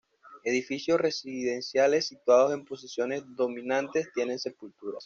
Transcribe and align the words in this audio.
Edificios 0.43 0.99
residenciales 0.99 2.07
situados 2.07 2.55
en 2.55 2.65
posiciones 2.65 3.21
dominantes 3.35 4.09
tienen 4.15 4.39
sepulturas. 4.39 4.99